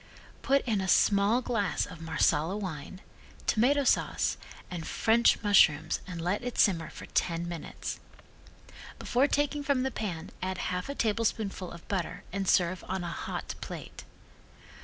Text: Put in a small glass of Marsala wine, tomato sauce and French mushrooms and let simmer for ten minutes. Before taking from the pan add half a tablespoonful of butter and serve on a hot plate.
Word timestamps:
Put 0.41 0.63
in 0.65 0.81
a 0.81 0.87
small 0.87 1.43
glass 1.43 1.85
of 1.85 2.01
Marsala 2.01 2.57
wine, 2.57 3.01
tomato 3.45 3.83
sauce 3.83 4.35
and 4.71 4.87
French 4.87 5.39
mushrooms 5.43 5.99
and 6.07 6.19
let 6.19 6.57
simmer 6.57 6.89
for 6.89 7.05
ten 7.05 7.47
minutes. 7.47 7.99
Before 8.97 9.27
taking 9.27 9.61
from 9.61 9.83
the 9.83 9.91
pan 9.91 10.31
add 10.41 10.57
half 10.57 10.89
a 10.89 10.95
tablespoonful 10.95 11.69
of 11.71 11.87
butter 11.87 12.23
and 12.33 12.47
serve 12.47 12.83
on 12.87 13.03
a 13.03 13.09
hot 13.11 13.53
plate. 13.61 14.03